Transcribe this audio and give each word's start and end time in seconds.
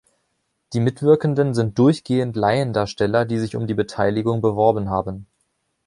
Die 0.73 0.79
Mitwirkenden 0.79 1.53
sind 1.53 1.77
durchgehend 1.77 2.35
Laiendarsteller, 2.35 3.23
die 3.23 3.37
sich 3.37 3.55
um 3.55 3.67
die 3.67 3.75
Beteiligung 3.75 4.41
beworben 4.41 4.89
haben. 4.89 5.27